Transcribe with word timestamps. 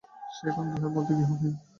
সে 0.31 0.43
এখন 0.49 0.65
গৃহের 0.71 0.91
মধ্যে 0.95 1.13
গৃহহীন। 1.17 1.53